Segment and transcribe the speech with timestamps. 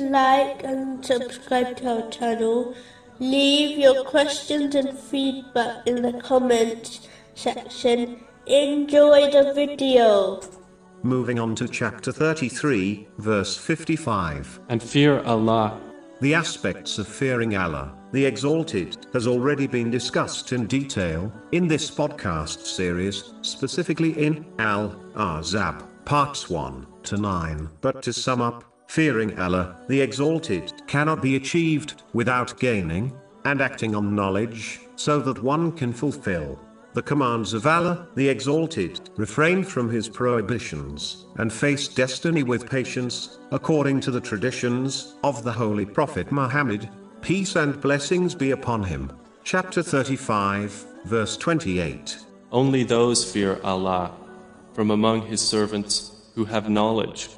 [0.00, 2.74] like and subscribe to our channel.
[3.18, 8.24] Leave your questions and feedback in the comments section.
[8.46, 10.40] Enjoy the video.
[11.02, 14.60] Moving on to chapter 33, verse 55.
[14.68, 15.80] And fear Allah.
[16.20, 21.90] The aspects of fearing Allah, the Exalted, has already been discussed in detail in this
[21.90, 27.68] podcast series, specifically in Al Ahzab, parts 1 to 9.
[27.80, 33.10] But to sum up, fearing Allah, the Exalted, cannot be achieved without gaining
[33.46, 36.60] and acting on knowledge, so that one can fulfill
[36.92, 43.38] the commands of Allah, the Exalted, refrain from His prohibitions, and face destiny with patience,
[43.50, 46.90] according to the traditions of the Holy Prophet Muhammad,
[47.22, 49.10] peace and blessings be upon him.
[49.42, 52.18] Chapter 35, verse 28.
[52.50, 54.12] Only those fear Allah
[54.74, 57.30] from among His servants who have knowledge.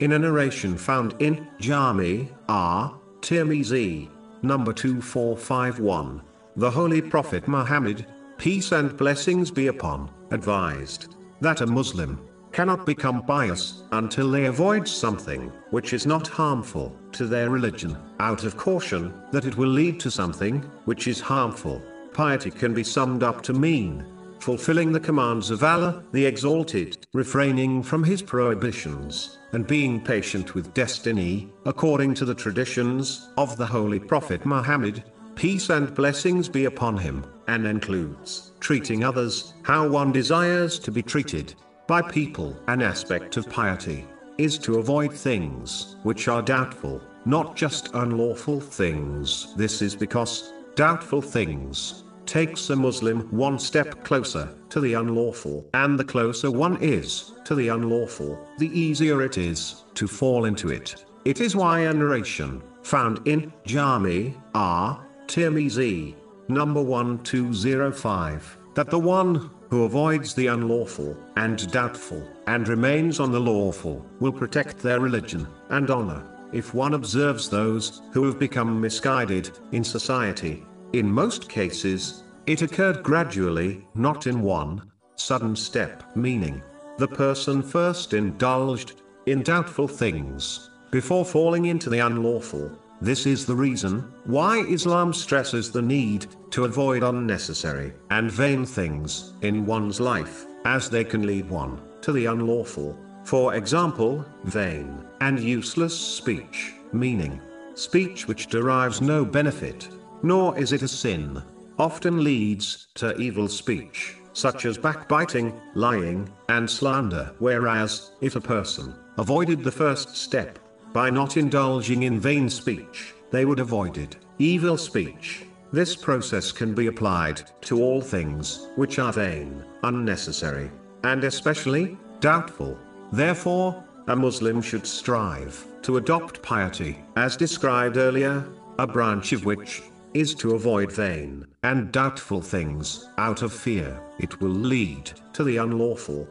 [0.00, 4.08] In a narration found in Jami at Tirmizi,
[4.42, 6.20] number 2451,
[6.56, 8.04] the Holy Prophet Muhammad,
[8.36, 14.88] peace and blessings be upon, advised that a Muslim cannot become pious until they avoid
[14.88, 20.00] something which is not harmful to their religion, out of caution that it will lead
[20.00, 21.80] to something which is harmful.
[22.12, 24.04] Piety can be summed up to mean
[24.44, 30.74] fulfilling the commands of Allah, the Exalted, refraining from His prohibitions, and being patient with
[30.74, 35.02] destiny, according to the traditions of the Holy Prophet Muhammad,
[35.34, 41.02] peace and blessings be upon him, and includes treating others how one desires to be
[41.02, 41.54] treated
[41.86, 42.54] by people.
[42.68, 44.04] An aspect of piety
[44.36, 49.54] is to avoid things which are doubtful, not just unlawful things.
[49.56, 55.98] This is because doubtful things takes a Muslim one step closer to the unlawful, and
[55.98, 61.04] the closer one is to the unlawful, the easier it is to fall into it.
[61.24, 66.14] It is why a narration found in Jami at Tirmizi,
[66.48, 73.40] number 1205, that the one who avoids the unlawful and doubtful and remains on the
[73.40, 76.22] lawful will protect their religion and honor.
[76.52, 80.64] If one observes those who have become misguided in society,
[80.98, 84.82] in most cases, it occurred gradually, not in one
[85.16, 86.62] sudden step, meaning
[86.98, 92.70] the person first indulged in doubtful things before falling into the unlawful.
[93.00, 99.32] This is the reason why Islam stresses the need to avoid unnecessary and vain things
[99.42, 102.96] in one's life, as they can lead one to the unlawful.
[103.24, 107.40] For example, vain and useless speech, meaning
[107.74, 109.88] speech which derives no benefit,
[110.24, 111.40] nor is it a sin,
[111.78, 117.30] often leads to evil speech, such as backbiting, lying, and slander.
[117.38, 120.58] Whereas, if a person avoided the first step,
[120.94, 125.44] by not indulging in vain speech, they would avoided evil speech.
[125.72, 130.70] This process can be applied to all things which are vain, unnecessary,
[131.02, 132.78] and especially doubtful.
[133.12, 138.46] Therefore, a Muslim should strive to adopt piety, as described earlier,
[138.78, 139.82] a branch of which
[140.14, 144.00] is to avoid vain and doubtful things out of fear.
[144.20, 146.28] It will lead to the unlawful